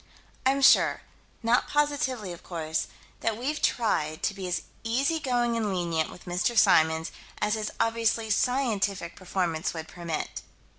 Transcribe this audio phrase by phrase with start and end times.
[0.47, 1.01] I'm sure
[1.43, 2.87] not positively, of course
[3.19, 6.57] that we've tried to be as easygoing and lenient with Mr.
[6.57, 10.41] Symons as his obviously scientific performance would permit.